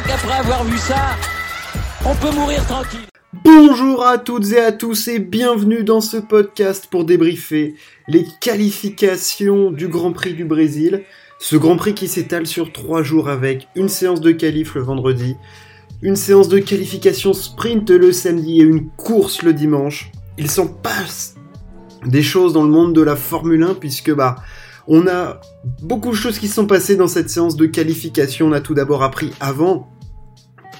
crois 0.00 0.16
qu'après 0.16 0.38
avoir 0.38 0.64
vu 0.64 0.78
ça, 0.78 1.16
on 2.04 2.14
peut 2.14 2.34
mourir 2.34 2.64
tranquille. 2.66 3.00
Bonjour 3.44 4.04
à 4.04 4.18
toutes 4.18 4.52
et 4.52 4.58
à 4.58 4.72
tous 4.72 5.08
et 5.08 5.18
bienvenue 5.18 5.84
dans 5.84 6.00
ce 6.00 6.16
podcast 6.16 6.88
pour 6.90 7.04
débriefer 7.04 7.74
les 8.08 8.26
qualifications 8.40 9.70
du 9.70 9.88
Grand 9.88 10.12
Prix 10.12 10.34
du 10.34 10.44
Brésil. 10.44 11.02
Ce 11.38 11.56
Grand 11.56 11.76
Prix 11.76 11.94
qui 11.94 12.08
s'étale 12.08 12.46
sur 12.46 12.72
trois 12.72 13.02
jours 13.02 13.28
avec 13.28 13.68
une 13.74 13.88
séance 13.88 14.20
de 14.20 14.32
qualif 14.32 14.74
le 14.74 14.82
vendredi, 14.82 15.36
une 16.02 16.16
séance 16.16 16.48
de 16.48 16.58
qualification 16.58 17.32
sprint 17.32 17.90
le 17.90 18.12
samedi 18.12 18.60
et 18.60 18.64
une 18.64 18.88
course 18.90 19.42
le 19.42 19.52
dimanche. 19.52 20.10
Il 20.38 20.50
s'en 20.50 20.66
passe 20.66 21.34
des 22.06 22.22
choses 22.22 22.52
dans 22.52 22.64
le 22.64 22.70
monde 22.70 22.94
de 22.94 23.02
la 23.02 23.16
Formule 23.16 23.62
1 23.62 23.74
puisque 23.74 24.12
bah 24.12 24.36
on 24.86 25.06
a 25.06 25.40
beaucoup 25.82 26.10
de 26.10 26.16
choses 26.16 26.38
qui 26.38 26.48
sont 26.48 26.66
passées 26.66 26.96
dans 26.96 27.08
cette 27.08 27.30
séance 27.30 27.56
de 27.56 27.66
qualification. 27.66 28.46
On 28.46 28.52
a 28.52 28.60
tout 28.60 28.74
d'abord 28.74 29.02
appris 29.02 29.32
avant 29.40 29.88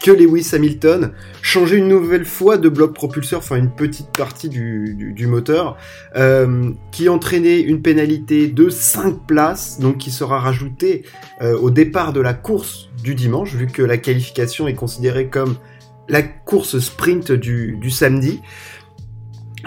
que 0.00 0.10
Lewis 0.10 0.48
Hamilton 0.52 1.12
changeait 1.42 1.76
une 1.76 1.88
nouvelle 1.88 2.24
fois 2.24 2.56
de 2.56 2.68
bloc 2.68 2.94
propulseur, 2.94 3.40
enfin 3.40 3.56
une 3.56 3.70
petite 3.70 4.10
partie 4.16 4.48
du, 4.48 5.26
moteur, 5.26 5.76
euh, 6.16 6.70
qui 6.90 7.08
entraînait 7.08 7.60
une 7.60 7.82
pénalité 7.82 8.48
de 8.48 8.70
5 8.70 9.26
places, 9.26 9.78
donc 9.78 9.98
qui 9.98 10.10
sera 10.10 10.40
rajoutée 10.40 11.04
euh, 11.42 11.56
au 11.58 11.70
départ 11.70 12.12
de 12.12 12.20
la 12.20 12.32
course 12.32 12.88
du 13.02 13.14
dimanche, 13.14 13.54
vu 13.54 13.66
que 13.66 13.82
la 13.82 13.98
qualification 13.98 14.66
est 14.68 14.74
considérée 14.74 15.28
comme 15.28 15.56
la 16.08 16.22
course 16.22 16.78
sprint 16.78 17.30
du, 17.30 17.76
du 17.80 17.90
samedi. 17.90 18.40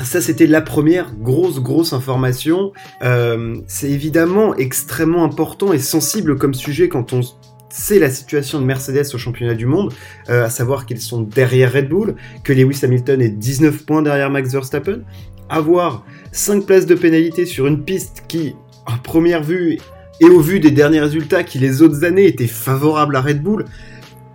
Ça, 0.01 0.21
c'était 0.21 0.47
la 0.47 0.61
première 0.61 1.13
grosse, 1.15 1.59
grosse 1.59 1.93
information. 1.93 2.71
Euh, 3.03 3.57
c'est 3.67 3.89
évidemment 3.89 4.55
extrêmement 4.55 5.23
important 5.23 5.73
et 5.73 5.79
sensible 5.79 6.37
comme 6.37 6.53
sujet 6.53 6.89
quand 6.89 7.13
on 7.13 7.21
sait 7.69 7.99
la 7.99 8.09
situation 8.09 8.59
de 8.59 8.65
Mercedes 8.65 9.13
au 9.13 9.17
championnat 9.17 9.55
du 9.55 9.65
monde, 9.65 9.91
euh, 10.29 10.45
à 10.45 10.49
savoir 10.49 10.85
qu'ils 10.85 11.01
sont 11.01 11.21
derrière 11.21 11.73
Red 11.73 11.89
Bull, 11.89 12.15
que 12.43 12.53
Lewis 12.53 12.79
Hamilton 12.83 13.21
est 13.21 13.29
19 13.29 13.85
points 13.85 14.01
derrière 14.01 14.29
Max 14.29 14.51
Verstappen, 14.51 15.01
avoir 15.49 16.05
5 16.31 16.65
places 16.65 16.85
de 16.85 16.95
pénalité 16.95 17.45
sur 17.45 17.65
une 17.65 17.83
piste 17.83 18.23
qui, 18.27 18.55
à 18.85 18.97
première 18.97 19.43
vue, 19.43 19.79
et 20.19 20.25
au 20.25 20.39
vu 20.39 20.59
des 20.59 20.71
derniers 20.71 21.01
résultats 21.01 21.43
qui 21.43 21.57
les 21.57 21.81
autres 21.81 22.03
années 22.03 22.27
étaient 22.27 22.47
favorables 22.47 23.15
à 23.15 23.21
Red 23.21 23.41
Bull, 23.41 23.65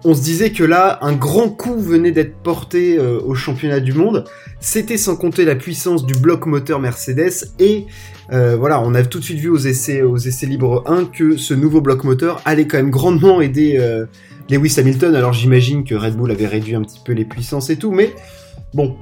on 0.04 0.14
se 0.14 0.22
disait 0.22 0.52
que 0.52 0.62
là, 0.62 0.98
un 1.02 1.12
grand 1.12 1.48
coup 1.48 1.78
venait 1.78 2.12
d'être 2.12 2.36
porté 2.36 2.98
euh, 2.98 3.20
au 3.20 3.34
championnat 3.34 3.80
du 3.80 3.92
monde. 3.92 4.24
C'était 4.60 4.96
sans 4.96 5.16
compter 5.16 5.44
la 5.44 5.56
puissance 5.56 6.06
du 6.06 6.14
bloc 6.14 6.46
moteur 6.46 6.78
Mercedes 6.78 7.52
et 7.58 7.86
euh, 8.32 8.56
voilà, 8.56 8.80
on 8.80 8.94
a 8.94 9.02
tout 9.02 9.18
de 9.18 9.24
suite 9.24 9.38
vu 9.38 9.48
aux 9.48 9.58
essais, 9.58 10.02
aux 10.02 10.16
essais 10.16 10.46
libres 10.46 10.84
1 10.86 11.06
que 11.06 11.36
ce 11.36 11.54
nouveau 11.54 11.80
bloc 11.80 12.04
moteur 12.04 12.40
allait 12.44 12.66
quand 12.66 12.76
même 12.76 12.90
grandement 12.90 13.40
aider 13.40 13.76
euh, 13.78 14.06
Lewis 14.50 14.74
Hamilton. 14.78 15.14
Alors 15.14 15.32
j'imagine 15.32 15.84
que 15.84 15.94
Red 15.94 16.16
Bull 16.16 16.30
avait 16.30 16.46
réduit 16.46 16.74
un 16.74 16.82
petit 16.82 17.00
peu 17.04 17.12
les 17.12 17.24
puissances 17.24 17.70
et 17.70 17.76
tout, 17.76 17.90
mais 17.90 18.14
bon, 18.74 18.96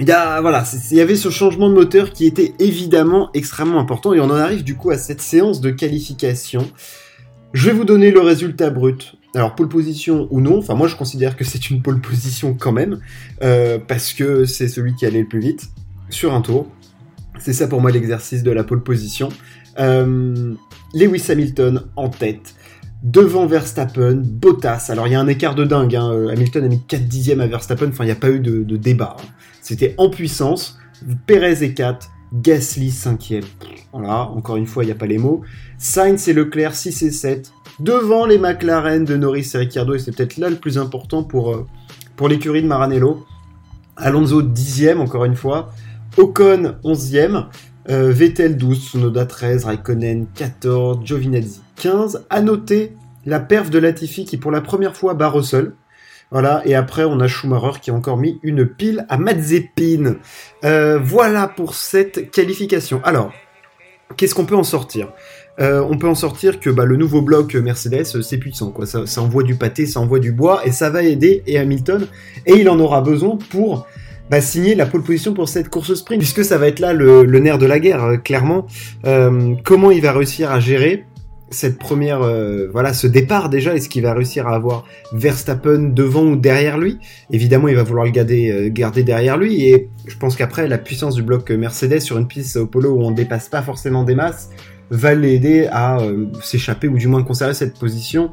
il 0.00 0.08
y 0.08 0.12
voilà, 0.40 0.64
il 0.90 0.96
y 0.96 1.00
avait 1.00 1.16
ce 1.16 1.28
changement 1.28 1.68
de 1.68 1.74
moteur 1.74 2.12
qui 2.12 2.24
était 2.24 2.54
évidemment 2.60 3.30
extrêmement 3.34 3.80
important 3.80 4.14
et 4.14 4.20
on 4.20 4.26
en 4.26 4.36
arrive 4.36 4.62
du 4.62 4.76
coup 4.76 4.90
à 4.90 4.96
cette 4.96 5.20
séance 5.20 5.60
de 5.60 5.70
qualification. 5.70 6.70
Je 7.52 7.66
vais 7.68 7.76
vous 7.76 7.84
donner 7.84 8.10
le 8.10 8.20
résultat 8.20 8.70
brut 8.70 9.17
alors 9.34 9.54
pole 9.54 9.68
position 9.68 10.26
ou 10.30 10.40
non, 10.40 10.58
enfin 10.58 10.74
moi 10.74 10.88
je 10.88 10.96
considère 10.96 11.36
que 11.36 11.44
c'est 11.44 11.70
une 11.70 11.82
pole 11.82 12.00
position 12.00 12.54
quand 12.58 12.72
même, 12.72 13.00
euh, 13.42 13.78
parce 13.78 14.12
que 14.12 14.44
c'est 14.44 14.68
celui 14.68 14.94
qui 14.94 15.06
allait 15.06 15.20
le 15.20 15.28
plus 15.28 15.40
vite 15.40 15.68
sur 16.10 16.34
un 16.34 16.40
tour. 16.40 16.66
C'est 17.38 17.52
ça 17.52 17.68
pour 17.68 17.80
moi 17.80 17.90
l'exercice 17.90 18.42
de 18.42 18.50
la 18.50 18.64
pole 18.64 18.82
position. 18.82 19.28
Euh, 19.78 20.54
Lewis 20.94 21.24
Hamilton 21.28 21.84
en 21.94 22.08
tête, 22.08 22.54
devant 23.02 23.46
Verstappen, 23.46 24.22
Bottas. 24.24 24.86
Alors 24.88 25.06
il 25.06 25.12
y 25.12 25.16
a 25.16 25.20
un 25.20 25.28
écart 25.28 25.54
de 25.54 25.64
dingue, 25.64 25.94
hein. 25.94 26.10
euh, 26.10 26.32
Hamilton 26.32 26.64
a 26.64 26.68
mis 26.68 26.82
4 26.82 27.06
dixièmes 27.06 27.40
à 27.40 27.46
Verstappen, 27.46 27.88
enfin 27.88 28.04
il 28.04 28.08
n'y 28.08 28.12
a 28.12 28.16
pas 28.16 28.30
eu 28.30 28.40
de, 28.40 28.76
débat. 28.76 29.16
Hein. 29.20 29.26
C'était 29.60 29.94
en 29.98 30.08
puissance, 30.08 30.78
Perez 31.26 31.62
est 31.62 31.74
4, 31.74 32.10
Gasly 32.32 32.88
5ème. 32.88 33.44
Voilà, 33.92 34.28
encore 34.30 34.56
une 34.56 34.66
fois, 34.66 34.84
il 34.84 34.86
n'y 34.86 34.92
a 34.92 34.96
pas 34.96 35.06
les 35.06 35.18
mots. 35.18 35.42
Sainz 35.78 36.28
et 36.28 36.32
Leclerc 36.32 36.74
6 36.74 37.02
et 37.02 37.10
7, 37.10 37.52
devant 37.80 38.26
les 38.26 38.38
McLaren 38.38 39.04
de 39.04 39.16
Norris 39.16 39.50
et 39.54 39.58
Ricciardo, 39.58 39.94
et 39.94 39.98
c'est 39.98 40.14
peut-être 40.14 40.36
là 40.36 40.50
le 40.50 40.56
plus 40.56 40.78
important 40.78 41.22
pour, 41.22 41.52
euh, 41.52 41.66
l'écurie 42.28 42.62
de 42.62 42.66
Maranello. 42.66 43.24
Alonso 43.96 44.42
10e, 44.42 44.98
encore 44.98 45.24
une 45.24 45.36
fois. 45.36 45.70
Ocon 46.16 46.76
11e. 46.84 47.46
Euh, 47.90 48.12
Vettel 48.12 48.56
12, 48.56 48.90
Sonoda 48.90 49.24
13, 49.24 49.64
Raikkonen 49.64 50.26
14, 50.34 51.04
Giovinazzi 51.04 51.62
15. 51.76 52.26
À 52.28 52.42
noter 52.42 52.92
la 53.24 53.40
perf 53.40 53.70
de 53.70 53.78
Latifi 53.78 54.24
qui 54.24 54.36
pour 54.36 54.50
la 54.50 54.60
première 54.60 54.96
fois 54.96 55.14
bat 55.14 55.28
Russell. 55.28 55.72
Voilà, 56.30 56.60
et 56.66 56.74
après 56.74 57.04
on 57.04 57.20
a 57.20 57.28
Schumacher 57.28 57.80
qui 57.80 57.90
a 57.90 57.94
encore 57.94 58.18
mis 58.18 58.38
une 58.42 58.66
pile 58.66 59.06
à 59.08 59.16
Mazepin. 59.16 60.16
Euh, 60.64 60.98
voilà 60.98 61.48
pour 61.48 61.74
cette 61.74 62.30
qualification. 62.30 63.00
Alors, 63.04 63.32
qu'est-ce 64.16 64.34
qu'on 64.34 64.46
peut 64.46 64.56
en 64.56 64.64
sortir 64.64 65.08
euh, 65.60 65.84
on 65.88 65.98
peut 65.98 66.08
en 66.08 66.14
sortir 66.14 66.60
que 66.60 66.70
bah, 66.70 66.84
le 66.84 66.96
nouveau 66.96 67.20
bloc 67.20 67.54
Mercedes, 67.56 68.04
euh, 68.14 68.22
c'est 68.22 68.38
puissant. 68.38 68.70
Quoi. 68.70 68.86
Ça, 68.86 69.20
envoie 69.20 69.42
du 69.42 69.56
pâté, 69.56 69.86
ça 69.86 70.00
envoie 70.00 70.20
du 70.20 70.30
bois, 70.30 70.64
et 70.64 70.70
ça 70.70 70.90
va 70.90 71.02
aider 71.02 71.42
et 71.46 71.58
Hamilton. 71.58 72.06
Et 72.46 72.52
il 72.52 72.68
en 72.68 72.78
aura 72.78 73.00
besoin 73.00 73.36
pour 73.50 73.86
bah, 74.30 74.40
signer 74.40 74.74
la 74.74 74.86
pole 74.86 75.02
position 75.02 75.34
pour 75.34 75.48
cette 75.48 75.68
course 75.68 75.94
sprint, 75.94 76.20
puisque 76.20 76.44
ça 76.44 76.58
va 76.58 76.68
être 76.68 76.78
là 76.78 76.92
le, 76.92 77.24
nerf 77.40 77.58
de 77.58 77.66
la 77.66 77.80
guerre, 77.80 78.04
euh, 78.04 78.16
clairement. 78.18 78.66
comment 79.64 79.90
il 79.90 80.00
va 80.00 80.12
réussir 80.12 80.52
à 80.52 80.60
gérer 80.60 81.06
cette 81.50 81.78
première, 81.78 82.20
voilà, 82.72 82.92
ce 82.92 83.06
départ 83.06 83.48
déjà, 83.48 83.74
est-ce 83.74 83.88
qu'il 83.88 84.02
va 84.02 84.14
réussir 84.14 84.46
à 84.46 84.54
avoir 84.54 84.84
Verstappen 85.12 85.90
devant 85.94 86.24
ou 86.24 86.36
derrière 86.36 86.78
lui 86.78 86.98
Évidemment, 87.30 87.68
il 87.68 87.76
va 87.76 87.82
vouloir 87.82 88.04
le 88.04 88.10
garder, 88.10 88.70
garder 88.70 89.02
derrière 89.02 89.36
lui, 89.36 89.68
et 89.68 89.88
je 90.06 90.16
pense 90.16 90.36
qu'après, 90.36 90.68
la 90.68 90.78
puissance 90.78 91.14
du 91.14 91.22
bloc 91.22 91.50
Mercedes 91.50 92.00
sur 92.00 92.18
une 92.18 92.26
piste 92.26 92.56
au 92.56 92.66
polo 92.66 92.90
où 92.90 93.02
on 93.02 93.10
dépasse 93.10 93.48
pas 93.48 93.62
forcément 93.62 94.04
des 94.04 94.14
masses, 94.14 94.50
va 94.90 95.14
l'aider 95.14 95.68
à 95.70 96.00
euh, 96.00 96.26
s'échapper 96.42 96.88
ou 96.88 96.96
du 96.96 97.08
moins 97.08 97.22
conserver 97.22 97.54
cette 97.54 97.78
position 97.78 98.30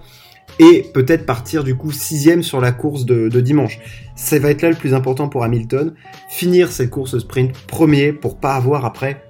et 0.59 0.85
peut-être 0.93 1.25
partir 1.25 1.63
du 1.63 1.75
coup 1.75 1.91
sixième 1.91 2.43
sur 2.43 2.61
la 2.61 2.71
course 2.71 3.05
de, 3.05 3.27
dimanche. 3.41 3.79
Ça 4.15 4.39
va 4.39 4.51
être 4.51 4.61
là 4.61 4.69
le 4.69 4.75
plus 4.75 4.93
important 4.93 5.27
pour 5.27 5.43
Hamilton, 5.43 5.93
finir 6.29 6.71
cette 6.71 6.89
course 6.89 7.17
sprint 7.19 7.51
premier 7.67 8.13
pour 8.13 8.37
pas 8.37 8.55
avoir 8.55 8.85
après 8.85 9.24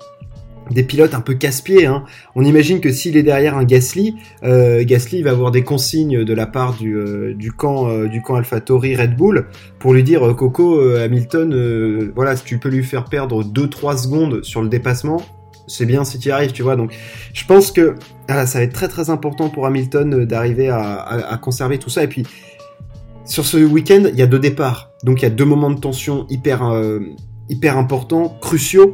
des 0.71 0.83
pilotes 0.83 1.13
un 1.13 1.21
peu 1.21 1.33
casse-pieds. 1.33 1.85
Hein. 1.85 2.03
On 2.35 2.43
imagine 2.43 2.79
que 2.79 2.91
s'il 2.91 3.17
est 3.17 3.23
derrière 3.23 3.57
un 3.57 3.63
Gasly, 3.63 4.15
euh, 4.43 4.83
Gasly 4.83 5.21
va 5.21 5.31
avoir 5.31 5.51
des 5.51 5.63
consignes 5.63 6.23
de 6.23 6.33
la 6.33 6.47
part 6.47 6.73
du, 6.75 6.95
euh, 6.95 7.33
du 7.33 7.51
camp 7.51 7.87
euh, 7.87 8.07
du 8.07 8.21
camp 8.21 8.35
Red 8.35 9.15
Bull 9.15 9.45
pour 9.79 9.93
lui 9.93 10.03
dire 10.03 10.35
Coco 10.35 10.79
Hamilton, 10.79 12.11
voilà, 12.15 12.35
si 12.35 12.43
tu 12.43 12.57
peux 12.57 12.69
lui 12.69 12.83
faire 12.83 13.05
perdre 13.05 13.43
2-3 13.43 13.97
secondes 13.97 14.43
sur 14.43 14.61
le 14.61 14.69
dépassement, 14.69 15.21
c'est 15.67 15.85
bien 15.85 16.03
si 16.03 16.19
tu 16.19 16.29
y 16.29 16.31
arrives, 16.31 16.51
tu 16.51 16.63
vois. 16.63 16.75
Donc, 16.75 16.95
je 17.33 17.45
pense 17.45 17.71
que 17.71 17.95
ça 18.27 18.45
va 18.45 18.61
être 18.61 18.73
très 18.73 18.87
très 18.87 19.09
important 19.09 19.49
pour 19.49 19.65
Hamilton 19.65 20.13
euh, 20.13 20.25
d'arriver 20.25 20.69
à, 20.69 21.39
conserver 21.41 21.77
tout 21.77 21.89
ça. 21.89 22.03
Et 22.03 22.07
puis, 22.07 22.23
sur 23.25 23.45
ce 23.45 23.57
week-end, 23.57 24.03
il 24.11 24.17
y 24.17 24.21
a 24.21 24.27
deux 24.27 24.39
départs. 24.39 24.91
Donc, 25.03 25.21
il 25.21 25.23
y 25.23 25.27
a 25.27 25.31
deux 25.31 25.45
moments 25.45 25.71
de 25.71 25.79
tension 25.79 26.25
hyper, 26.29 26.63
euh, 26.63 26.99
hyper 27.49 27.77
importants, 27.77 28.37
cruciaux, 28.41 28.93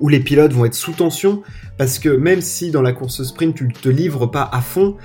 où 0.00 0.08
les 0.08 0.20
pilotes 0.20 0.52
vont 0.52 0.64
être 0.64 0.74
sous 0.74 0.92
tension. 0.92 1.42
Parce 1.78 1.98
que 1.98 2.08
même 2.08 2.40
si 2.40 2.70
dans 2.70 2.82
la 2.82 2.92
course 2.92 3.22
sprint, 3.22 3.54
tu 3.54 3.68
te 3.68 3.88
livres 3.88 4.26
pas 4.26 4.48
à 4.52 4.60
fond, 4.60 4.96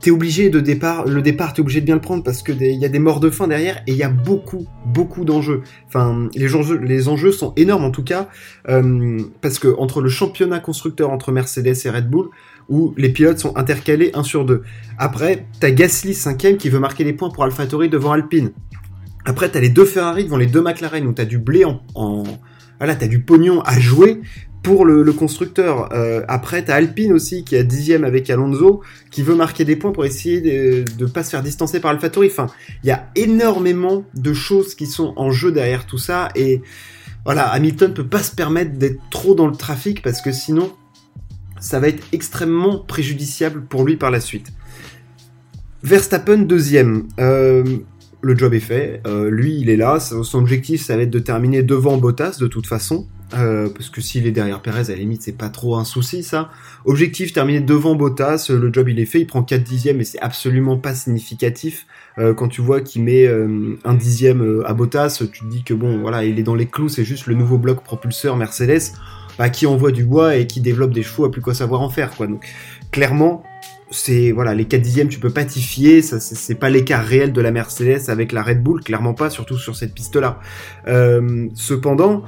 t'es 0.00 0.10
obligé 0.10 0.50
de 0.50 0.60
départ, 0.60 1.06
le 1.06 1.22
départ, 1.22 1.52
t'es 1.52 1.60
obligé 1.60 1.80
de 1.80 1.86
bien 1.86 1.94
le 1.94 2.00
prendre 2.00 2.22
parce 2.22 2.42
que 2.42 2.52
il 2.52 2.78
y 2.78 2.84
a 2.84 2.88
des 2.88 2.98
morts 2.98 3.20
de 3.20 3.30
faim 3.30 3.48
derrière 3.48 3.82
et 3.86 3.92
il 3.92 3.96
y 3.96 4.02
a 4.02 4.08
beaucoup, 4.08 4.66
beaucoup 4.84 5.24
d'enjeux. 5.24 5.62
Enfin, 5.86 6.28
les 6.34 7.08
enjeux, 7.08 7.32
sont 7.32 7.52
énormes 7.56 7.84
en 7.84 7.90
tout 7.90 8.04
cas 8.04 8.28
euh, 8.68 9.20
parce 9.40 9.58
que 9.58 9.74
entre 9.78 10.00
le 10.00 10.08
championnat 10.08 10.60
constructeur 10.60 11.10
entre 11.10 11.32
Mercedes 11.32 11.74
et 11.84 11.90
Red 11.90 12.08
Bull, 12.08 12.28
où 12.68 12.94
les 12.96 13.08
pilotes 13.08 13.38
sont 13.38 13.56
intercalés 13.56 14.10
un 14.14 14.22
sur 14.22 14.44
deux. 14.44 14.62
Après, 14.98 15.46
t'as 15.60 15.70
Gasly 15.70 16.14
cinquième 16.14 16.56
qui 16.56 16.68
veut 16.68 16.80
marquer 16.80 17.04
les 17.04 17.12
points 17.12 17.30
pour 17.30 17.44
AlphaTauri 17.44 17.88
devant 17.88 18.12
Alpine. 18.12 18.52
Après, 19.24 19.48
t'as 19.48 19.60
les 19.60 19.70
deux 19.70 19.84
Ferrari 19.84 20.24
devant 20.24 20.36
les 20.36 20.46
deux 20.46 20.62
McLaren 20.62 21.06
où 21.06 21.12
t'as 21.12 21.24
du 21.24 21.38
blé 21.38 21.64
en 21.64 21.82
voilà, 22.78 22.94
t'as 22.94 23.06
du 23.06 23.20
pognon 23.20 23.60
à 23.62 23.78
jouer 23.78 24.20
pour 24.62 24.84
le, 24.84 25.12
constructeur. 25.12 25.92
Euh, 25.92 26.22
après, 26.26 26.64
t'as 26.64 26.74
Alpine 26.74 27.12
aussi 27.12 27.44
qui 27.44 27.56
a 27.56 27.62
dixième 27.62 28.02
avec 28.02 28.28
Alonso, 28.30 28.82
qui 29.12 29.22
veut 29.22 29.36
marquer 29.36 29.64
des 29.64 29.76
points 29.76 29.92
pour 29.92 30.04
essayer 30.04 30.40
de 30.40 30.84
ne 30.98 31.06
pas 31.06 31.22
se 31.22 31.30
faire 31.30 31.42
distancer 31.44 31.78
par 31.78 31.92
AlphaTauri. 31.92 32.26
Enfin, 32.26 32.48
il 32.82 32.88
y 32.88 32.90
a 32.90 33.08
énormément 33.14 34.04
de 34.14 34.32
choses 34.34 34.74
qui 34.74 34.86
sont 34.86 35.12
en 35.14 35.30
jeu 35.30 35.52
derrière 35.52 35.86
tout 35.86 35.98
ça 35.98 36.30
et 36.34 36.62
voilà, 37.24 37.48
Hamilton 37.48 37.94
peut 37.94 38.06
pas 38.06 38.24
se 38.24 38.34
permettre 38.34 38.72
d'être 38.72 39.00
trop 39.10 39.36
dans 39.36 39.46
le 39.46 39.54
trafic 39.54 40.02
parce 40.02 40.20
que 40.20 40.32
sinon, 40.32 40.72
ça 41.60 41.78
va 41.78 41.86
être 41.86 42.02
extrêmement 42.12 42.78
préjudiciable 42.80 43.62
pour 43.66 43.84
lui 43.84 43.96
par 43.96 44.10
la 44.10 44.20
suite. 44.20 44.52
Verstappen 45.84 46.38
deuxième. 46.38 47.06
Euh, 47.20 47.78
le 48.26 48.36
job 48.36 48.52
est 48.52 48.60
fait. 48.60 49.00
Euh, 49.06 49.30
lui, 49.30 49.58
il 49.60 49.70
est 49.70 49.76
là. 49.76 50.00
Son 50.00 50.38
objectif, 50.38 50.84
ça 50.84 50.96
va 50.96 51.02
être 51.02 51.10
de 51.10 51.18
terminer 51.18 51.62
devant 51.62 51.96
Bottas 51.96 52.38
de 52.40 52.46
toute 52.46 52.66
façon. 52.66 53.06
Euh, 53.34 53.68
parce 53.68 53.90
que 53.90 54.00
s'il 54.00 54.26
est 54.26 54.32
derrière 54.32 54.62
Perez, 54.62 54.90
à 54.90 54.90
la 54.90 54.96
limite, 54.96 55.22
c'est 55.22 55.36
pas 55.36 55.48
trop 55.48 55.76
un 55.76 55.84
souci, 55.84 56.22
ça. 56.22 56.50
Objectif, 56.84 57.32
terminer 57.32 57.60
devant 57.60 57.94
Bottas, 57.94 58.46
le 58.50 58.72
job 58.72 58.88
il 58.88 59.00
est 59.00 59.06
fait, 59.06 59.20
il 59.20 59.26
prend 59.26 59.42
4 59.42 59.64
dixièmes 59.64 60.00
et 60.00 60.04
c'est 60.04 60.20
absolument 60.20 60.76
pas 60.76 60.94
significatif. 60.94 61.86
Euh, 62.18 62.34
quand 62.34 62.48
tu 62.48 62.60
vois 62.60 62.80
qu'il 62.80 63.02
met 63.02 63.26
un 63.84 63.94
dixième 63.94 64.62
à 64.64 64.74
Bottas, 64.74 65.22
tu 65.32 65.40
te 65.40 65.50
dis 65.50 65.64
que 65.64 65.74
bon, 65.74 65.98
voilà, 65.98 66.24
il 66.24 66.38
est 66.38 66.44
dans 66.44 66.54
les 66.54 66.66
clous, 66.66 66.88
c'est 66.88 67.04
juste 67.04 67.26
le 67.26 67.34
nouveau 67.34 67.58
bloc 67.58 67.82
propulseur 67.82 68.36
Mercedes, 68.36 68.92
bah, 69.38 69.50
qui 69.50 69.66
envoie 69.66 69.90
du 69.90 70.04
bois 70.04 70.36
et 70.36 70.46
qui 70.46 70.60
développe 70.60 70.92
des 70.92 71.02
chevaux 71.02 71.24
à 71.24 71.30
plus 71.30 71.42
quoi 71.42 71.54
savoir 71.54 71.80
en 71.82 71.90
faire, 71.90 72.12
quoi. 72.12 72.28
Donc, 72.28 72.46
clairement, 72.92 73.42
c'est 73.90 74.32
voilà 74.32 74.54
les 74.54 74.64
4 74.64 74.82
dixièmes 74.82 75.08
tu 75.08 75.20
peux 75.20 75.30
pas 75.30 75.44
t'y 75.44 75.62
fier 75.62 76.02
ça 76.02 76.18
c'est 76.18 76.56
pas 76.56 76.70
l'écart 76.70 77.04
réel 77.04 77.32
de 77.32 77.40
la 77.40 77.52
Mercedes 77.52 78.08
avec 78.08 78.32
la 78.32 78.42
Red 78.42 78.62
Bull 78.62 78.82
clairement 78.82 79.14
pas 79.14 79.30
surtout 79.30 79.58
sur 79.58 79.76
cette 79.76 79.94
piste 79.94 80.16
là 80.16 80.40
cependant 81.54 82.24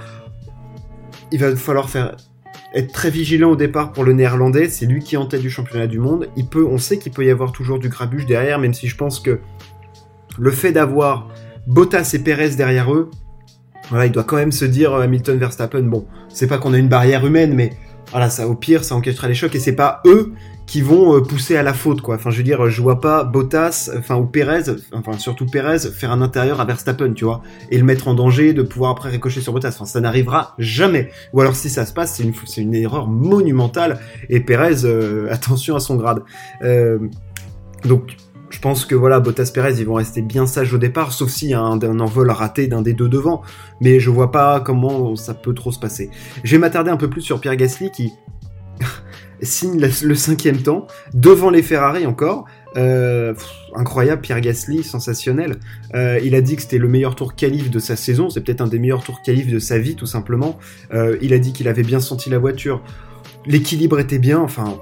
il 1.33 1.41
va 1.41 1.55
falloir 1.57 1.91
faire 1.91 2.17
être 2.75 2.93
très 2.93 3.11
vigilant 3.11 3.51
au 3.51 3.57
départ 3.57 3.93
pour 3.93 4.05
le 4.05 4.13
néerlandais, 4.13 4.69
c'est 4.69 4.87
lui 4.87 5.03
qui 5.03 5.15
est 5.15 5.19
en 5.19 5.27
tête 5.27 5.41
du 5.41 5.51
championnat 5.51 5.87
du 5.87 5.99
monde. 5.99 6.29
Il 6.37 6.47
peut, 6.47 6.67
on 6.67 6.79
sait 6.79 6.99
qu'il 6.99 7.13
peut 7.13 7.25
y 7.25 7.31
avoir 7.31 7.53
toujours 7.53 7.79
du 7.79 7.89
grabuge 7.89 8.27
derrière, 8.27 8.59
même 8.59 8.75
si 8.75 8.89
je 8.89 8.97
pense 8.97 9.21
que 9.21 9.41
le 10.39 10.51
fait 10.51 10.73
d'avoir 10.73 11.29
Bottas 11.67 12.11
et 12.15 12.19
Perez 12.19 12.51
derrière 12.51 12.93
eux, 12.93 13.11
voilà, 13.91 14.07
il 14.07 14.13
doit 14.13 14.25
quand 14.25 14.37
même 14.37 14.53
se 14.53 14.67
dire 14.67 14.93
euh, 14.93 15.03
Hamilton 15.03 15.39
Verstappen, 15.39 15.83
bon, 15.83 16.07
c'est 16.29 16.47
pas 16.47 16.59
qu'on 16.59 16.75
a 16.75 16.79
une 16.79 16.89
barrière 16.89 17.27
humaine, 17.27 17.55
mais 17.55 17.71
voilà, 18.11 18.29
ça 18.29 18.47
au 18.47 18.55
pire, 18.55 18.85
ça 18.85 18.95
encaissera 18.95 19.29
les 19.29 19.35
chocs 19.35 19.55
et 19.55 19.61
c'est 19.61 19.75
pas 19.75 20.03
eux 20.05 20.33
qui 20.69 20.83
vont 20.83 21.17
euh, 21.17 21.21
pousser 21.21 21.57
à 21.57 21.65
la 21.65 21.73
faute 21.73 22.03
quoi. 22.03 22.17
Enfin 22.17 22.31
je 22.31 22.37
veux 22.37 22.43
dire, 22.45 22.69
je 22.69 22.83
vois 22.83 23.01
pas 23.01 23.25
Bottas, 23.25 23.91
enfin 23.97 24.17
ou 24.17 24.27
Perez, 24.27 24.65
enfin 24.93 25.19
surtout 25.19 25.47
Perez 25.47 25.79
faire 25.79 26.13
un 26.13 26.21
intérieur 26.21 26.61
à 26.61 26.65
Verstappen, 26.67 27.15
tu 27.15 27.25
vois, 27.25 27.43
et 27.71 27.79
le 27.79 27.85
mettre 27.85 28.07
en 28.07 28.15
danger 28.15 28.53
de 28.53 28.63
pouvoir 28.63 28.93
après 28.93 29.09
ricocher 29.09 29.41
sur 29.41 29.53
Bottas. 29.55 29.71
Enfin 29.71 29.87
ça 29.87 30.01
n'arrivera 30.01 30.55
jamais. 30.59 31.11
Ou 31.33 31.41
alors 31.41 31.57
si 31.57 31.71
ça 31.71 31.87
se 31.87 31.93
passe, 31.93 32.23
c'est 32.47 32.61
une 32.61 32.75
erreur 32.75 33.09
monumentale 33.09 33.99
et 34.29 34.41
Perez 34.41 34.85
euh, 34.85 35.27
attention 35.33 35.75
à 35.75 35.81
son 35.81 35.97
grade. 35.97 36.23
Euh, 36.63 36.99
donc 37.85 38.17
je 38.51 38.61
pense 38.61 38.85
que 38.85 38.95
voilà, 38.95 39.21
Bottas 39.21 39.51
Perez, 39.53 39.75
ils 39.79 39.87
vont 39.87 39.95
rester 39.95 40.21
bien 40.21 40.47
sages 40.47 40.73
au 40.75 40.79
départ, 40.79 41.13
sauf 41.13 41.31
s'il 41.31 41.49
y 41.49 41.55
a 41.55 41.61
un, 41.61 41.81
un, 41.81 42.01
envol 42.01 42.31
raté 42.31 42.67
d'un 42.67 42.83
des 42.83 42.93
deux 42.93 43.09
devant. 43.09 43.43
Mais 43.81 44.01
je 44.01 44.11
vois 44.11 44.31
pas 44.31 44.61
comment 44.61 45.17
ça 45.17 45.33
peut 45.33 45.55
trop 45.55 45.73
se 45.73 45.79
passer. 45.79 46.11
Je 46.45 46.57
vais 46.57 46.59
m'attarder 46.59 46.91
un 46.91 46.97
peu 46.99 47.09
plus 47.09 47.23
sur 47.23 47.41
Pierre 47.41 47.57
Gasly 47.57 47.91
qui 47.91 48.13
signe 49.43 49.81
le 49.81 50.15
cinquième 50.15 50.59
temps, 50.59 50.87
devant 51.15 51.51
les 51.51 51.63
Ferrari 51.63 52.07
encore. 52.07 52.47
Euh, 52.77 53.35
incroyable, 53.75 54.21
Pierre 54.21 54.41
Gasly, 54.41 54.83
sensationnel. 54.83 55.57
Euh, 55.95 56.21
il 56.23 56.35
a 56.35 56.41
dit 56.41 56.57
que 56.57 56.63
c'était 56.63 56.79
le 56.79 56.89
meilleur 56.89 57.15
tour 57.15 57.35
qualif 57.35 57.71
de 57.71 57.79
sa 57.79 57.97
saison, 57.97 58.31
c'est 58.31 58.41
peut-être 58.43 58.61
un 58.61 58.67
des 58.67 58.79
meilleurs 58.79 59.03
tours 59.03 59.23
qualif 59.23 59.51
de 59.51 59.59
sa 59.59 59.79
vie, 59.79 59.95
tout 59.95 60.07
simplement. 60.07 60.59
Euh, 60.93 61.17
il 61.23 61.33
a 61.33 61.39
dit 61.39 61.53
qu'il 61.53 61.69
avait 61.69 61.83
bien 61.83 62.01
senti 62.01 62.31
la 62.31 62.39
voiture, 62.39 62.83
l'équilibre 63.47 63.99
était 63.99 64.19
bien, 64.19 64.39
enfin... 64.39 64.79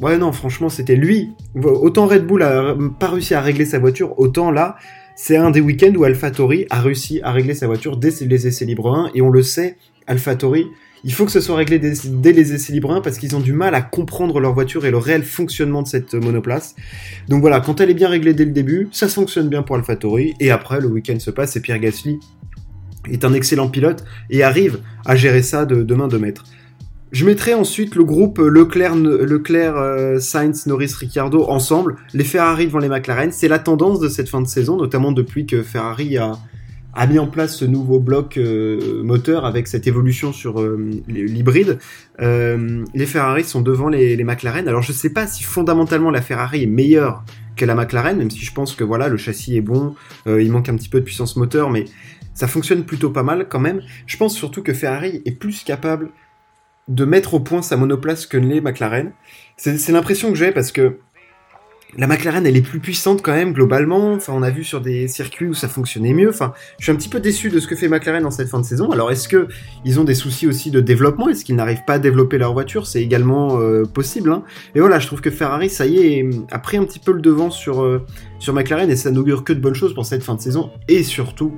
ouais, 0.00 0.18
non, 0.18 0.32
franchement, 0.32 0.68
c'était 0.68 0.96
lui. 0.96 1.30
Autant 1.62 2.06
Red 2.06 2.26
Bull 2.26 2.42
a 2.42 2.76
pas 2.98 3.08
réussi 3.08 3.34
à 3.34 3.40
régler 3.40 3.64
sa 3.64 3.78
voiture, 3.78 4.18
autant 4.18 4.50
là, 4.50 4.76
c'est 5.22 5.36
un 5.36 5.50
des 5.50 5.60
week-ends 5.60 5.92
où 5.96 6.04
AlphaTauri 6.04 6.64
a 6.70 6.80
réussi 6.80 7.20
à 7.22 7.30
régler 7.30 7.52
sa 7.52 7.66
voiture 7.66 7.98
dès 7.98 8.08
les 8.22 8.46
essais 8.46 8.64
libres 8.64 8.90
1, 8.90 9.10
et 9.14 9.20
on 9.20 9.28
le 9.28 9.42
sait, 9.42 9.76
AlphaTauri 10.06 10.64
il 11.04 11.12
faut 11.12 11.26
que 11.26 11.30
ce 11.30 11.42
soit 11.42 11.56
réglé 11.56 11.78
dès, 11.78 12.32
les 12.32 12.54
essais 12.54 12.72
libres 12.72 12.90
1 12.92 13.02
parce 13.02 13.18
qu'ils 13.18 13.36
ont 13.36 13.40
du 13.40 13.52
mal 13.52 13.74
à 13.74 13.82
comprendre 13.82 14.40
leur 14.40 14.54
voiture 14.54 14.86
et 14.86 14.90
le 14.90 14.96
réel 14.96 15.22
fonctionnement 15.22 15.82
de 15.82 15.88
cette 15.88 16.14
monoplace. 16.14 16.74
Donc 17.28 17.42
voilà, 17.42 17.60
quand 17.60 17.82
elle 17.82 17.90
est 17.90 17.94
bien 17.94 18.08
réglée 18.08 18.32
dès 18.32 18.46
le 18.46 18.50
début, 18.50 18.88
ça 18.92 19.08
fonctionne 19.08 19.50
bien 19.50 19.62
pour 19.62 19.76
AlphaTauri 19.76 20.34
et 20.40 20.50
après 20.50 20.80
le 20.80 20.88
week-end 20.88 21.18
se 21.18 21.30
passe 21.30 21.54
et 21.54 21.60
Pierre 21.60 21.80
Gasly 21.80 22.18
est 23.10 23.24
un 23.24 23.34
excellent 23.34 23.68
pilote 23.68 24.04
et 24.30 24.42
arrive 24.42 24.80
à 25.04 25.16
gérer 25.16 25.42
ça 25.42 25.66
de, 25.66 25.94
main 25.94 26.08
de 26.08 26.16
maître. 26.16 26.44
Je 27.12 27.26
mettrai 27.26 27.54
ensuite 27.54 27.96
le 27.96 28.04
groupe 28.04 28.38
Leclerc, 28.38 28.94
Leclerc 28.94 29.76
euh, 29.76 30.20
Sainz, 30.20 30.66
Norris, 30.66 30.92
Ricciardo 30.96 31.44
ensemble, 31.48 31.96
les 32.14 32.22
Ferrari 32.22 32.66
devant 32.66 32.78
les 32.78 32.88
McLaren. 32.88 33.32
C'est 33.32 33.48
la 33.48 33.58
tendance 33.58 33.98
de 33.98 34.08
cette 34.08 34.28
fin 34.28 34.40
de 34.40 34.46
saison, 34.46 34.76
notamment 34.76 35.10
depuis 35.10 35.44
que 35.44 35.62
Ferrari 35.64 36.18
a, 36.18 36.38
mis 37.08 37.18
en 37.18 37.26
place 37.26 37.56
ce 37.56 37.64
nouveau 37.64 37.98
bloc 37.98 38.36
euh, 38.36 39.02
moteur 39.02 39.44
avec 39.44 39.66
cette 39.66 39.88
évolution 39.88 40.32
sur 40.32 40.60
euh, 40.60 41.02
l'hybride. 41.08 41.78
Les 42.20 43.06
Ferrari 43.06 43.42
sont 43.42 43.60
devant 43.60 43.88
les, 43.88 44.14
les, 44.14 44.24
McLaren. 44.24 44.68
Alors 44.68 44.82
je 44.82 44.92
sais 44.92 45.10
pas 45.10 45.26
si 45.26 45.42
fondamentalement 45.42 46.12
la 46.12 46.22
Ferrari 46.22 46.62
est 46.62 46.68
meilleure 46.68 47.24
que 47.56 47.64
la 47.64 47.74
McLaren, 47.74 48.18
même 48.18 48.30
si 48.30 48.44
je 48.44 48.52
pense 48.52 48.76
que 48.76 48.84
voilà 48.84 49.08
le 49.08 49.16
châssis 49.16 49.56
est 49.56 49.62
bon, 49.62 49.96
il 50.26 50.50
manque 50.52 50.68
un 50.68 50.76
petit 50.76 50.88
peu 50.88 51.00
de 51.00 51.04
puissance 51.04 51.36
moteur, 51.36 51.70
mais 51.70 51.86
ça 52.34 52.46
fonctionne 52.46 52.84
plutôt 52.84 53.10
pas 53.10 53.24
mal 53.24 53.48
quand 53.48 53.58
même. 53.58 53.82
Je 54.06 54.16
pense 54.16 54.36
surtout 54.36 54.62
que 54.62 54.72
Ferrari 54.72 55.22
est 55.24 55.32
plus 55.32 55.64
capable 55.64 56.10
de 56.90 57.04
mettre 57.04 57.34
au 57.34 57.40
point 57.40 57.62
sa 57.62 57.76
monoplace 57.76 58.26
que 58.26 58.36
les 58.36 58.60
McLaren. 58.60 59.12
C'est 59.56 59.92
l'impression 59.92 60.30
que 60.30 60.36
j'ai 60.36 60.52
parce 60.52 60.72
que 60.72 60.98
la 61.96 62.06
McLaren, 62.06 62.46
elle 62.46 62.56
est 62.56 62.62
plus 62.62 62.78
puissante 62.78 63.20
quand 63.22 63.32
même 63.32 63.52
globalement. 63.52 64.12
Enfin, 64.12 64.32
on 64.34 64.42
a 64.42 64.50
vu 64.50 64.62
sur 64.62 64.80
des 64.80 65.08
circuits 65.08 65.46
où 65.46 65.54
ça 65.54 65.68
fonctionnait 65.68 66.12
mieux. 66.12 66.28
Enfin, 66.28 66.52
je 66.78 66.84
suis 66.84 66.92
un 66.92 66.94
petit 66.94 67.08
peu 67.08 67.20
déçu 67.20 67.50
de 67.50 67.58
ce 67.58 67.66
que 67.66 67.74
fait 67.74 67.88
McLaren 67.88 68.24
en 68.24 68.30
cette 68.30 68.48
fin 68.48 68.60
de 68.60 68.64
saison. 68.64 68.90
Alors, 68.90 69.10
est-ce 69.10 69.28
que 69.28 69.48
ils 69.84 69.98
ont 69.98 70.04
des 70.04 70.14
soucis 70.14 70.46
aussi 70.46 70.70
de 70.70 70.80
développement? 70.80 71.28
Est-ce 71.28 71.44
qu'ils 71.44 71.56
n'arrivent 71.56 71.84
pas 71.86 71.94
à 71.94 71.98
développer 71.98 72.38
leur 72.38 72.52
voiture? 72.52 72.86
C'est 72.86 73.02
également 73.02 73.60
euh, 73.60 73.84
possible. 73.84 74.30
Hein. 74.30 74.44
Et 74.74 74.80
voilà, 74.80 74.98
je 74.98 75.06
trouve 75.06 75.20
que 75.20 75.30
Ferrari, 75.30 75.68
ça 75.68 75.86
y 75.86 75.98
est, 75.98 76.30
a 76.52 76.58
pris 76.58 76.76
un 76.76 76.84
petit 76.84 77.00
peu 77.00 77.12
le 77.12 77.20
devant 77.20 77.50
sur 77.50 77.82
euh, 77.82 78.04
sur 78.38 78.54
McLaren 78.54 78.90
et 78.90 78.96
ça 78.96 79.10
n'augure 79.10 79.42
que 79.42 79.52
de 79.52 79.60
bonnes 79.60 79.74
choses 79.74 79.94
pour 79.94 80.06
cette 80.06 80.22
fin 80.22 80.34
de 80.34 80.40
saison 80.40 80.70
et 80.88 81.02
surtout 81.02 81.54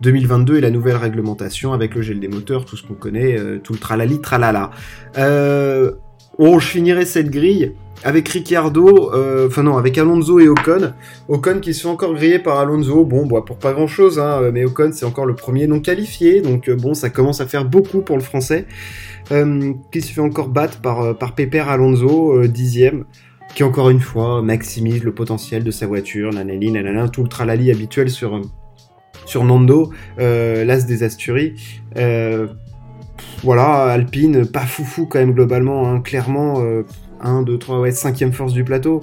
2022 0.00 0.58
et 0.58 0.60
la 0.60 0.70
nouvelle 0.70 0.96
réglementation 0.96 1.72
avec 1.72 1.94
le 1.94 2.02
gel 2.02 2.20
des 2.20 2.28
moteurs, 2.28 2.64
tout 2.64 2.76
ce 2.76 2.86
qu'on 2.86 2.94
connaît, 2.94 3.38
euh, 3.38 3.58
tout 3.62 3.72
le 3.72 3.78
tralali 3.78 4.20
tralala. 4.20 4.70
Euh, 5.16 5.92
bon, 6.38 6.58
je 6.58 6.68
finirai 6.68 7.04
cette 7.04 7.30
grille 7.30 7.74
avec 8.04 8.28
Ricciardo, 8.28 9.12
euh, 9.12 9.48
enfin 9.48 9.62
non, 9.62 9.76
avec 9.76 9.98
Alonso 9.98 10.38
et 10.40 10.48
Ocon. 10.48 10.92
Ocon 11.28 11.60
qui 11.60 11.74
se 11.74 11.82
fait 11.82 11.88
encore 11.88 12.14
griller 12.14 12.38
par 12.38 12.58
Alonso, 12.58 13.04
bon, 13.04 13.26
bah, 13.26 13.42
pour 13.44 13.58
pas 13.58 13.72
grand 13.72 13.86
chose, 13.86 14.18
hein, 14.18 14.50
mais 14.52 14.64
Ocon 14.64 14.90
c'est 14.92 15.06
encore 15.06 15.26
le 15.26 15.34
premier 15.34 15.66
non 15.66 15.80
qualifié, 15.80 16.40
donc 16.40 16.68
euh, 16.68 16.76
bon, 16.76 16.94
ça 16.94 17.10
commence 17.10 17.40
à 17.40 17.46
faire 17.46 17.64
beaucoup 17.64 18.00
pour 18.00 18.16
le 18.16 18.22
français. 18.22 18.66
Euh, 19.30 19.74
qui 19.92 20.00
se 20.00 20.10
fait 20.10 20.22
encore 20.22 20.48
battre 20.48 20.80
par, 20.80 21.18
par 21.18 21.34
Alonso, 21.68 22.46
dixième, 22.46 23.04
qui 23.54 23.62
encore 23.62 23.90
une 23.90 24.00
fois 24.00 24.40
maximise 24.40 25.04
le 25.04 25.12
potentiel 25.12 25.64
de 25.64 25.70
sa 25.70 25.86
voiture, 25.86 26.32
nanani, 26.32 26.72
nanana, 26.72 27.10
tout 27.10 27.22
le 27.24 27.28
tralali 27.28 27.70
habituel 27.70 28.08
sur, 28.08 28.40
sur 29.28 29.44
Nando, 29.44 29.92
l'as 30.18 30.86
des 30.86 31.02
Asturies. 31.02 31.54
voilà, 33.42 33.84
Alpine, 33.84 34.46
pas 34.46 34.66
foufou 34.66 35.06
quand 35.06 35.18
même 35.18 35.32
globalement, 35.32 35.88
hein, 35.88 36.00
clairement 36.00 36.62
1, 37.20 37.42
2, 37.42 37.58
3, 37.58 37.80
ouais, 37.80 37.90
cinquième 37.90 38.32
force 38.32 38.52
du 38.52 38.64
plateau. 38.64 39.00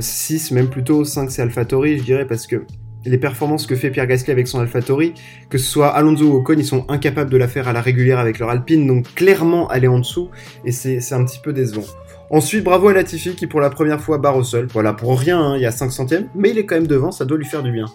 6, 0.00 0.52
euh, 0.52 0.54
même 0.54 0.68
plutôt, 0.68 1.04
5 1.04 1.30
c'est 1.30 1.42
AlphaTauri, 1.42 1.98
je 1.98 2.04
dirais, 2.04 2.26
parce 2.26 2.46
que 2.46 2.64
les 3.04 3.18
performances 3.18 3.66
que 3.66 3.74
fait 3.74 3.90
Pierre 3.90 4.06
Gasly 4.06 4.30
avec 4.30 4.46
son 4.46 4.60
AlphaTauri, 4.60 5.14
que 5.50 5.58
ce 5.58 5.68
soit 5.68 5.88
Alonso 5.88 6.24
ou 6.24 6.36
Ocon, 6.36 6.54
ils 6.56 6.64
sont 6.64 6.84
incapables 6.88 7.30
de 7.30 7.36
la 7.36 7.48
faire 7.48 7.66
à 7.66 7.72
la 7.72 7.80
régulière 7.80 8.20
avec 8.20 8.38
leur 8.38 8.48
Alpine, 8.50 8.86
donc 8.86 9.12
clairement 9.14 9.68
elle 9.72 9.84
est 9.84 9.88
en 9.88 9.98
dessous, 9.98 10.28
et 10.64 10.70
c'est 10.70 11.12
un 11.12 11.24
petit 11.24 11.40
peu 11.42 11.52
décevant. 11.52 11.84
Ensuite, 12.30 12.64
bravo 12.64 12.88
à 12.88 12.94
Latifi 12.94 13.34
qui 13.34 13.46
pour 13.46 13.60
la 13.60 13.70
première 13.70 14.00
fois 14.00 14.16
barre 14.16 14.36
au 14.36 14.44
sol. 14.44 14.66
Voilà, 14.72 14.94
pour 14.94 15.18
rien, 15.18 15.38
hein, 15.38 15.56
il 15.56 15.62
y 15.62 15.66
a 15.66 15.70
5 15.70 15.90
centièmes, 15.90 16.28
mais 16.34 16.50
il 16.50 16.58
est 16.58 16.64
quand 16.64 16.76
même 16.76 16.86
devant, 16.86 17.12
ça 17.12 17.24
doit 17.24 17.36
lui 17.36 17.44
faire 17.44 17.62
du 17.62 17.72
bien. 17.72 17.86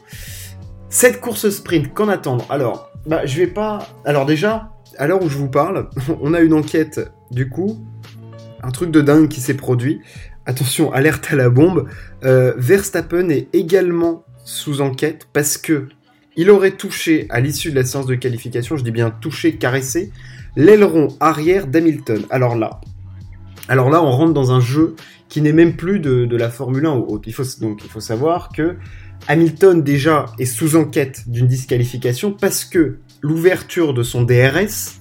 Cette 1.00 1.22
course 1.22 1.51
sprint, 1.51 1.94
qu'en 1.94 2.10
attendre 2.10 2.44
Alors, 2.50 2.89
bah, 3.06 3.24
je 3.24 3.38
vais 3.38 3.46
pas. 3.46 3.88
Alors, 4.04 4.25
déjà, 4.25 4.72
à 4.98 5.06
l'heure 5.06 5.22
où 5.22 5.30
je 5.30 5.38
vous 5.38 5.48
parle, 5.48 5.92
on 6.22 6.34
a 6.34 6.39
une 6.39 6.54
enquête, 6.54 7.12
du 7.30 7.50
coup, 7.50 7.86
un 8.63 8.72
truc 8.72 8.89
de 8.89 9.01
dingue 9.01 9.27
qui 9.27 9.39
s'est 9.39 9.54
produit. 9.54 10.01
Attention, 10.48 10.92
alerte 10.92 11.27
à 11.30 11.36
la 11.36 11.51
bombe. 11.51 11.88
Euh, 12.24 12.56
Verstappen 12.58 13.30
est 13.30 13.48
également 13.54 14.25
sous 14.44 14.82
enquête 14.82 15.27
parce 15.34 15.60
que 15.60 15.88
il 16.36 16.50
aurait 16.50 16.72
touché 16.72 17.27
à 17.30 17.42
l'issue 17.42 17.70
de 17.70 17.75
la 17.75 17.86
séance 17.86 18.08
de 18.08 18.16
qualification, 18.16 18.75
je 18.75 18.84
dis 18.84 18.89
bien 18.89 19.12
touché, 19.12 19.58
caressé, 19.58 20.12
l'aileron 20.56 21.10
arrière 21.20 21.68
d'Hamilton. 21.68 22.25
Alors 22.32 22.56
là, 22.56 22.82
alors 23.68 23.92
là, 23.92 24.01
on 24.01 24.10
rentre 24.10 24.34
dans 24.34 24.51
un 24.51 24.62
jeu 24.62 24.96
qui 25.30 25.42
n'est 25.42 25.54
même 25.54 25.75
plus 25.75 26.00
de, 26.00 26.36
la 26.36 26.50
Formule 26.50 26.88
1 26.88 26.96
ou 26.96 27.22
Il 27.24 27.34
faut, 27.34 27.44
donc 27.62 27.82
il 27.84 27.89
faut 27.89 28.00
savoir 28.00 28.50
que 28.50 28.77
Hamilton 29.28 29.84
déjà 29.84 30.28
est 30.40 30.46
sous 30.46 30.76
enquête 30.76 31.24
d'une 31.28 31.48
disqualification 31.48 32.32
parce 32.32 32.64
que 32.66 33.00
l'ouverture 33.22 33.94
de 33.94 34.04
son 34.04 34.24
DRS 34.24 35.00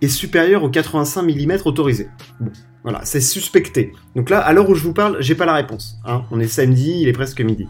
est 0.00 0.08
supérieure 0.08 0.64
aux 0.64 0.70
85 0.70 1.22
mm 1.22 1.58
autorisés. 1.64 2.08
Bon, 2.40 2.50
voilà, 2.82 3.00
c'est 3.04 3.20
suspecté. 3.20 3.92
Donc 4.16 4.30
là, 4.30 4.40
à 4.40 4.52
l'heure 4.52 4.68
où 4.68 4.74
je 4.74 4.82
vous 4.82 4.92
parle, 4.92 5.16
j'ai 5.20 5.34
pas 5.34 5.46
la 5.46 5.54
réponse. 5.54 5.98
Hein. 6.04 6.22
On 6.30 6.40
est 6.40 6.46
samedi, 6.46 7.00
il 7.02 7.08
est 7.08 7.12
presque 7.12 7.40
midi. 7.40 7.66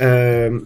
Euh, 0.00 0.60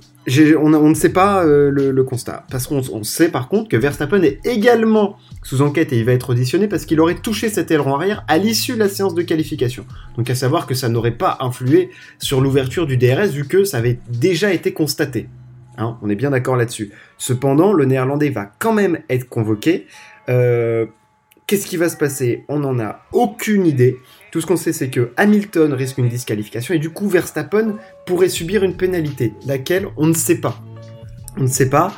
on, 0.58 0.88
ne 0.88 0.94
sait 0.94 1.12
pas 1.12 1.44
euh, 1.44 1.70
le, 1.70 2.04
constat. 2.04 2.44
Parce 2.50 2.66
qu'on 2.66 3.04
sait 3.04 3.28
par 3.28 3.48
contre 3.48 3.68
que 3.68 3.76
Verstappen 3.76 4.22
est 4.22 4.44
également 4.44 5.16
sous 5.42 5.62
enquête 5.62 5.92
et 5.92 5.98
il 5.98 6.04
va 6.04 6.12
être 6.12 6.30
auditionné 6.30 6.68
parce 6.68 6.84
qu'il 6.84 7.00
aurait 7.00 7.14
touché 7.14 7.48
cet 7.48 7.70
aileron 7.70 7.94
arrière 7.94 8.24
à 8.28 8.38
l'issue 8.38 8.74
de 8.74 8.78
la 8.78 8.88
séance 8.88 9.14
de 9.14 9.22
qualification. 9.22 9.84
Donc 10.16 10.28
à 10.30 10.34
savoir 10.34 10.66
que 10.66 10.74
ça 10.74 10.88
n'aurait 10.88 11.16
pas 11.16 11.38
influé 11.40 11.90
sur 12.18 12.40
l'ouverture 12.40 12.86
du 12.86 12.96
DRS 12.96 13.28
vu 13.28 13.46
que 13.46 13.64
ça 13.64 13.78
avait 13.78 13.98
déjà 14.08 14.52
été 14.52 14.72
constaté. 14.72 15.28
Hein, 15.78 15.96
on 16.02 16.10
est 16.10 16.16
bien 16.16 16.30
d'accord 16.30 16.56
là-dessus. 16.56 16.90
Cependant, 17.16 17.72
le 17.72 17.84
néerlandais 17.84 18.30
va 18.30 18.50
quand 18.58 18.72
même 18.72 18.98
être 19.08 19.28
convoqué. 19.28 19.86
Euh, 20.28 20.86
Qu'est-ce 21.50 21.66
qui 21.66 21.76
va 21.76 21.88
se 21.88 21.96
passer? 21.96 22.44
On 22.46 22.60
n'en 22.60 22.78
a 22.78 23.00
aucune 23.10 23.66
idée. 23.66 23.96
Tout 24.30 24.40
ce 24.40 24.46
qu'on 24.46 24.56
sait, 24.56 24.72
c'est 24.72 24.90
que 24.90 25.10
Hamilton 25.16 25.72
risque 25.72 25.98
une 25.98 26.08
disqualification 26.08 26.74
et 26.74 26.78
du 26.78 26.90
coup, 26.90 27.08
Verstappen 27.08 27.76
pourrait 28.06 28.28
subir 28.28 28.62
une 28.62 28.76
pénalité, 28.76 29.34
laquelle 29.46 29.88
on 29.96 30.06
ne 30.06 30.14
sait 30.14 30.40
pas. 30.40 30.60
On 31.36 31.42
ne 31.42 31.48
sait 31.48 31.68
pas. 31.68 31.92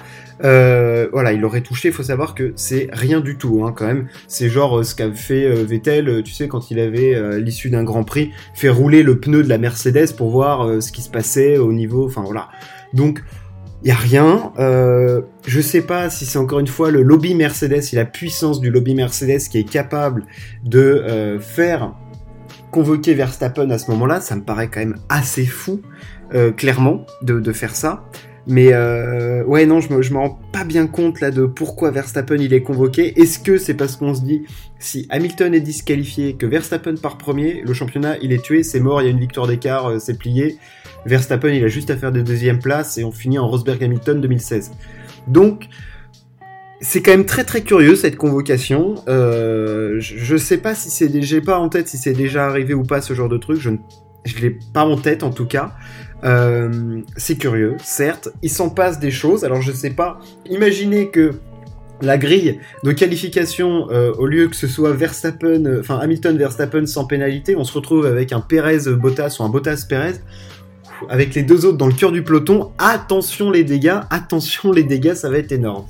Euh, 0.45 1.09
voilà, 1.13 1.33
il 1.33 1.45
aurait 1.45 1.61
touché. 1.61 1.89
Il 1.89 1.95
faut 1.95 2.03
savoir 2.03 2.35
que 2.35 2.53
c'est 2.57 2.89
rien 2.93 3.21
du 3.21 3.37
tout, 3.37 3.65
hein, 3.65 3.73
quand 3.77 3.87
même. 3.87 4.09
C'est 4.27 4.49
genre 4.49 4.79
euh, 4.79 4.83
ce 4.83 4.95
qu'a 4.95 5.13
fait 5.13 5.45
euh, 5.45 5.65
Vettel, 5.65 6.23
tu 6.25 6.33
sais, 6.33 6.49
quand 6.49 6.71
il 6.71 6.81
avait, 6.81 7.15
à 7.15 7.39
l'issue 7.39 7.71
d'un 7.71 7.85
Grand 7.85 8.05
Prix, 8.05 8.31
fait 8.55 8.69
rouler 8.69 9.03
le 9.03 9.19
pneu 9.21 9.43
de 9.43 9.49
la 9.49 9.59
Mercedes 9.59 10.15
pour 10.17 10.31
voir 10.31 10.83
ce 10.83 10.91
qui 10.91 11.03
se 11.03 11.11
passait 11.11 11.59
au 11.59 11.73
niveau. 11.73 12.07
Enfin 12.07 12.23
voilà. 12.23 12.49
Donc 12.93 13.23
il 13.83 13.89
y 13.89 13.91
a 13.91 13.97
rien. 13.97 14.53
Euh, 14.59 15.23
je 15.47 15.61
sais 15.61 15.83
pas 15.83 16.09
si 16.09 16.25
c'est 16.25 16.39
encore 16.39 16.61
une 16.61 16.67
fois 16.67 16.91
le 16.91 17.03
lobby 17.03 17.35
Mercedes 17.35 17.83
et 17.93 17.97
la 17.97 18.05
puissance 18.05 18.61
du 18.61 18.71
lobby 18.71 18.95
Mercedes 18.95 19.41
qui 19.51 19.59
est 19.59 19.69
capable 19.69 20.25
de 20.65 21.39
faire 21.41 21.95
convoquer 22.73 23.15
Verstappen 23.15 23.71
à 23.71 23.79
ce 23.79 23.89
moment-là. 23.93 24.21
Ça 24.21 24.35
me 24.35 24.43
paraît 24.43 24.69
quand 24.69 24.81
même 24.81 24.97
assez 25.09 25.47
fou, 25.47 25.81
euh, 26.35 26.51
clairement, 26.51 27.07
de, 27.23 27.53
faire 27.53 27.77
ça. 27.77 28.05
Mais 28.49 28.73
euh, 28.73 29.45
ouais, 29.45 29.67
non, 29.67 29.81
je 29.81 29.93
me, 29.93 29.99
me 29.99 30.19
rends 30.19 30.41
pas 30.53 30.65
bien 30.65 30.89
compte 30.89 31.21
là 31.21 31.31
de 31.31 31.47
pourquoi 31.47 31.93
Verstappen 31.93 32.39
il 32.39 32.53
est 32.53 32.63
convoqué. 32.63 33.21
Est-ce 33.21 33.39
que 33.39 33.57
c'est 33.57 33.75
parce 33.75 33.95
qu'on 33.95 34.15
se 34.15 34.23
dit 34.23 34.43
si 34.81 35.07
Hamilton 35.11 35.55
est 35.55 35.61
disqualifié, 35.61 36.35
que 36.35 36.47
Verstappen 36.47 36.97
part 36.97 37.19
premier, 37.19 37.63
le 37.65 37.73
championnat 37.73 38.17
il 38.21 38.33
est 38.33 38.43
tué, 38.43 38.65
c'est 38.65 38.81
mort, 38.81 39.01
il 39.01 39.05
y 39.05 39.09
a 39.09 39.11
une 39.13 39.21
victoire 39.21 39.47
d'écart, 39.47 39.87
euh, 39.87 39.99
c'est 40.01 40.19
plié. 40.19 40.57
Verstappen, 41.07 41.51
il 41.51 41.63
a 41.63 41.69
juste 41.69 41.91
à 41.91 41.97
faire 41.97 42.11
des 42.11 42.23
deuxièmes 42.23 42.59
places 42.59 42.99
et 42.99 43.05
on 43.05 43.13
finit 43.13 43.39
en 43.39 43.47
Rosberg-Hamilton 43.47 44.21
2016. 44.21 44.73
Donc, 45.29 45.69
c'est 46.83 47.01
quand 47.01 47.13
même 47.13 47.25
très 47.25 47.45
très 47.45 47.63
curieux 47.63 47.95
cette 47.95 48.17
convocation. 48.17 48.97
Euh, 49.07 49.97
je, 50.01 50.37
sais 50.37 50.59
pas 50.59 50.75
si 50.75 50.91
c'est 50.91 51.09
déjà 51.09 51.41
pas 51.41 51.59
en 51.59 51.69
tête 51.69 51.89
si 51.89 51.97
c'est 51.97 52.13
déjà 52.13 52.45
arrivé 52.47 52.75
ou 52.75 52.83
pas 52.83 53.01
ce 53.01 53.15
genre 53.15 53.29
de 53.29 53.39
truc. 53.39 53.61
Je 53.61 53.71
ne 53.71 54.41
l'ai 54.41 54.59
pas 54.75 54.85
en 54.85 54.97
tête 54.97 55.23
en 55.23 55.31
tout 55.31 55.47
cas. 55.47 55.73
Euh, 56.25 57.01
c'est 57.17 57.37
curieux, 57.37 57.77
certes. 57.83 58.31
Il 58.43 58.51
s'en 58.51 58.69
passe 58.69 58.99
des 58.99 59.13
choses. 59.13 59.45
Alors 59.45 59.63
je 59.63 59.71
sais 59.71 59.91
pas. 59.91 60.19
Imaginez 60.51 61.11
que 61.11 61.31
la 62.01 62.19
grille 62.19 62.59
de 62.83 62.91
qualification, 62.91 63.89
euh, 63.93 64.13
au 64.15 64.27
lieu 64.27 64.49
que 64.49 64.57
ce 64.57 64.67
soit 64.67 64.93
Verstappen, 64.93 65.79
enfin 65.79 65.99
Hamilton 65.99 66.37
Verstappen 66.37 66.87
sans 66.87 67.05
pénalité, 67.05 67.55
on 67.55 67.63
se 67.63 67.73
retrouve 67.75 68.07
avec 68.07 68.33
un 68.33 68.41
Perez 68.41 68.91
Bottas 68.91 69.37
ou 69.39 69.45
un 69.45 69.49
Bottas 69.49 69.87
Perez 69.89 70.15
avec 71.09 71.35
les 71.35 71.43
deux 71.43 71.65
autres 71.65 71.79
dans 71.79 71.89
le 71.89 71.95
cœur 71.95 72.13
du 72.13 72.23
peloton, 72.23 72.73
attention 72.79 73.51
les 73.51 73.65
dégâts, 73.65 74.01
attention 74.11 74.73
les 74.73 74.85
dégâts, 74.85 75.15
ça 75.15 75.31
va 75.31 75.39
être 75.39 75.53
énorme. 75.53 75.85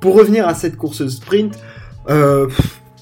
Pour 0.00 0.14
revenir 0.14 0.46
à 0.46 0.54
cette 0.54 0.76
course 0.76 1.06
sprint, 1.08 1.58
euh, 2.08 2.48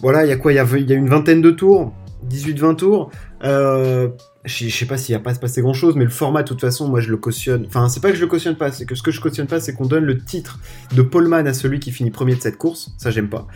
voilà, 0.02 0.24
il 0.24 0.28
y 0.28 0.32
a 0.32 0.36
quoi 0.36 0.52
Il 0.52 0.56
y, 0.56 0.92
a 0.92 0.96
une 0.96 1.08
vingtaine 1.08 1.42
de 1.42 1.50
tours, 1.50 1.92
18-20 2.28 2.76
tours. 2.76 3.10
Euh, 3.44 4.08
je 4.44 4.68
sais 4.68 4.86
pas 4.86 4.96
s'il 4.96 5.14
va 5.14 5.20
pas 5.20 5.34
se 5.34 5.40
passer 5.40 5.60
grand 5.60 5.74
chose, 5.74 5.96
mais 5.96 6.04
le 6.04 6.10
format, 6.10 6.42
de 6.42 6.48
toute 6.48 6.60
façon, 6.60 6.88
moi 6.88 7.00
je 7.00 7.10
le 7.10 7.16
cautionne. 7.16 7.64
Enfin, 7.66 7.88
c'est 7.88 8.00
pas 8.00 8.10
que 8.10 8.16
je 8.16 8.20
le 8.20 8.28
cautionne 8.28 8.56
pas, 8.56 8.70
c'est 8.70 8.86
que 8.86 8.94
ce 8.94 9.02
que 9.02 9.10
je 9.10 9.20
cautionne 9.20 9.46
pas, 9.46 9.60
c'est 9.60 9.72
qu'on 9.74 9.86
donne 9.86 10.04
le 10.04 10.18
titre 10.18 10.60
de 10.94 11.02
poleman 11.02 11.46
à 11.46 11.52
celui 11.52 11.80
qui 11.80 11.90
finit 11.90 12.10
premier 12.10 12.36
de 12.36 12.40
cette 12.40 12.56
course. 12.56 12.92
Ça, 12.96 13.10
j'aime 13.10 13.28
pas. 13.28 13.46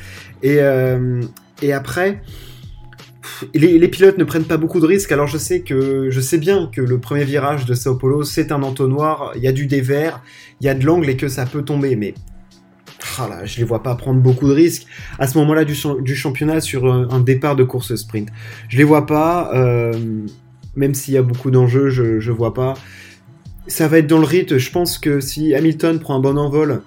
Et, 0.42 0.56
euh, 0.60 1.20
après, 1.72 2.22
les, 3.54 3.88
pilotes 3.88 4.18
ne 4.18 4.24
prennent 4.24 4.44
pas 4.44 4.56
beaucoup 4.56 4.80
de 4.80 4.86
risques. 4.86 5.12
Alors 5.12 5.26
je 5.26 5.38
sais 5.38 5.60
que 5.60 6.10
je 6.10 6.20
sais 6.20 6.38
bien 6.38 6.70
que 6.72 6.80
le 6.80 6.98
premier 6.98 7.24
virage 7.24 7.66
de 7.66 7.74
Sao 7.74 7.96
Paulo 7.96 8.24
c'est 8.24 8.50
un 8.50 8.62
entonnoir, 8.62 9.32
il 9.36 9.42
y 9.42 9.46
a 9.46 9.52
du 9.52 9.66
dévers, 9.66 10.22
il 10.60 10.66
y 10.66 10.68
a 10.68 10.74
de 10.74 10.84
l'angle 10.84 11.08
et 11.08 11.16
que 11.16 11.28
ça 11.28 11.44
peut 11.44 11.62
tomber. 11.62 11.96
Mais 11.96 12.14
ah 13.20 13.28
là, 13.28 13.44
je 13.44 13.58
les 13.58 13.64
vois 13.64 13.82
pas 13.82 13.94
prendre 13.94 14.20
beaucoup 14.20 14.48
de 14.48 14.54
risques 14.54 14.86
à 15.18 15.26
ce 15.26 15.36
moment-là 15.38 15.64
du, 15.64 15.74
championnat 16.14 16.60
sur 16.60 16.92
un, 16.92 17.20
départ 17.20 17.56
de 17.56 17.64
course 17.64 17.94
sprint. 17.94 18.28
Je 18.68 18.78
les 18.78 18.84
vois 18.84 19.06
pas, 19.06 19.50
euh, 19.54 19.92
même 20.76 20.94
s'il 20.94 21.14
y 21.14 21.16
a 21.18 21.22
beaucoup 21.22 21.50
d'enjeux, 21.50 21.90
je, 21.90 22.20
je 22.20 22.32
vois 22.32 22.54
pas. 22.54 22.74
Ça 23.66 23.88
va 23.88 23.98
être 23.98 24.06
dans 24.06 24.18
le 24.18 24.24
rythme. 24.24 24.58
Je 24.58 24.70
pense 24.70 24.98
que 24.98 25.20
si 25.20 25.54
Hamilton 25.54 26.00
prend 26.00 26.16
un 26.16 26.20
bon 26.20 26.38
envol, 26.38 26.82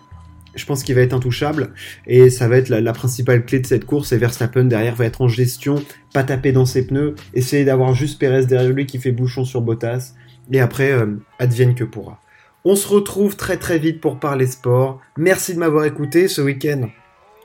je 0.56 0.66
pense 0.66 0.84
qu'il 0.84 0.96
va 0.96 1.02
être 1.02 1.14
intouchable 1.14 1.72
et 2.08 2.30
ça 2.30 2.48
va 2.48 2.58
être 2.58 2.70
la, 2.70 2.94
principale 2.94 3.46
clé 3.46 3.60
de 3.60 3.66
cette 3.66 3.86
course 3.86 4.12
et 4.12 4.18
Verstappen 4.18 4.66
derrière 4.66 4.96
va 4.96 5.06
être 5.06 5.22
en 5.22 5.28
gestion, 5.28 5.84
pas 6.14 6.24
taper 6.24 6.52
dans 6.52 6.66
ses 6.66 6.86
pneus, 6.86 7.16
essayer 7.34 7.66
d'avoir 7.66 7.94
juste 7.94 8.20
Perez 8.20 8.46
derrière 8.46 8.72
lui 8.72 8.86
qui 8.86 9.00
fait 9.00 9.12
bouchon 9.12 9.46
sur 9.46 9.62
Bottas 9.62 10.14
et 10.52 10.60
après 10.60 10.92
euh, 10.92 11.18
advienne 11.40 11.76
que 11.76 11.84
pourra. 11.84 12.23
On 12.66 12.76
se 12.76 12.88
retrouve 12.88 13.36
très 13.36 13.58
très 13.58 13.78
vite 13.78 14.00
pour 14.00 14.20
parler 14.20 14.48
sport. 14.48 15.02
Merci 15.18 15.54
de 15.54 15.60
m'avoir 15.60 15.84
écouté 15.84 16.28
ce 16.30 16.42
week-end. 16.42 16.90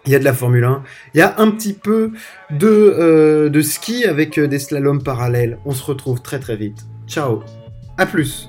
Il 0.06 0.12
y 0.12 0.14
a 0.14 0.18
de 0.20 0.24
la 0.24 0.32
Formule 0.32 0.64
1, 0.64 0.84
il 1.14 1.18
y 1.18 1.20
a 1.20 1.34
un 1.38 1.50
petit 1.50 1.72
peu 1.72 2.12
de, 2.50 2.68
euh, 2.68 3.48
de 3.48 3.60
ski 3.60 4.04
avec 4.04 4.38
euh, 4.38 4.46
des 4.46 4.58
slaloms 4.60 5.02
parallèles. 5.02 5.58
On 5.66 5.72
se 5.72 5.84
retrouve 5.84 6.22
très 6.22 6.38
très 6.38 6.56
vite. 6.56 6.86
Ciao, 7.08 7.42
à 7.98 8.06
plus 8.06 8.48